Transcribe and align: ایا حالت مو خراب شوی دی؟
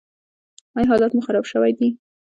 ایا 0.75 0.89
حالت 0.91 1.11
مو 1.13 1.21
خراب 1.27 1.45
شوی 1.51 1.71
دی؟ 1.77 1.87